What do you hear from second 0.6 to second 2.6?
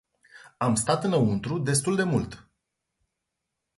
stat înăuntru destul de mult.